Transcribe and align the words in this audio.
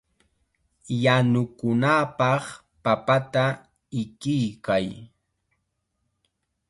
Yanukunapaq 1.03 2.43
papata 2.83 3.45
ikiykay. 4.01 4.87